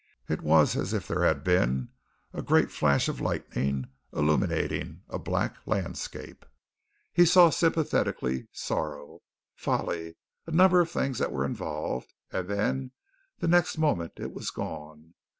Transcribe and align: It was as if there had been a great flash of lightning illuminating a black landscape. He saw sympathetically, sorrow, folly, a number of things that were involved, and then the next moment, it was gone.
It 0.27 0.41
was 0.41 0.75
as 0.75 0.93
if 0.93 1.07
there 1.07 1.23
had 1.25 1.43
been 1.43 1.89
a 2.33 2.41
great 2.41 2.71
flash 2.71 3.07
of 3.07 3.21
lightning 3.21 3.85
illuminating 4.11 5.03
a 5.09 5.19
black 5.19 5.55
landscape. 5.67 6.43
He 7.13 7.23
saw 7.23 7.51
sympathetically, 7.51 8.47
sorrow, 8.51 9.21
folly, 9.53 10.15
a 10.47 10.51
number 10.51 10.79
of 10.81 10.89
things 10.89 11.19
that 11.19 11.31
were 11.31 11.45
involved, 11.45 12.15
and 12.31 12.47
then 12.47 12.93
the 13.37 13.47
next 13.47 13.77
moment, 13.77 14.13
it 14.17 14.33
was 14.33 14.49
gone. 14.49 15.13